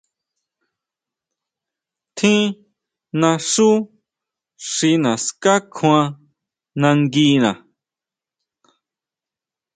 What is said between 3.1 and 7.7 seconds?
naxú xi naská kjuan nanguina.